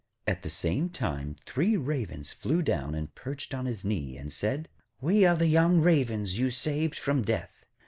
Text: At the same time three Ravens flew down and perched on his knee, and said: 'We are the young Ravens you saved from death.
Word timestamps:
At 0.25 0.41
the 0.41 0.49
same 0.49 0.89
time 0.89 1.35
three 1.45 1.77
Ravens 1.77 2.33
flew 2.33 2.63
down 2.63 2.95
and 2.95 3.13
perched 3.13 3.53
on 3.53 3.67
his 3.67 3.85
knee, 3.85 4.17
and 4.17 4.33
said: 4.33 4.67
'We 4.99 5.25
are 5.27 5.35
the 5.35 5.45
young 5.45 5.79
Ravens 5.79 6.39
you 6.39 6.49
saved 6.49 6.95
from 6.97 7.21
death. 7.21 7.67